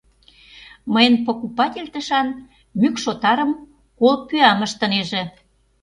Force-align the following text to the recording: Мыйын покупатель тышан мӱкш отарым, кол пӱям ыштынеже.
Мыйын 0.93 1.15
покупатель 1.27 1.91
тышан 1.93 2.27
мӱкш 2.79 3.03
отарым, 3.13 3.51
кол 3.99 4.15
пӱям 4.27 4.59
ыштынеже. 4.67 5.23